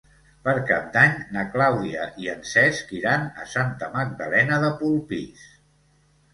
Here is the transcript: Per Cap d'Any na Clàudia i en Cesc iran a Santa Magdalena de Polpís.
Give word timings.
Per 0.47 0.53
Cap 0.69 0.87
d'Any 0.95 1.13
na 1.35 1.43
Clàudia 1.57 2.07
i 2.25 2.31
en 2.33 2.41
Cesc 2.53 2.95
iran 3.03 3.29
a 3.45 3.47
Santa 3.55 3.93
Magdalena 4.01 4.61
de 4.67 4.75
Polpís. 4.83 5.49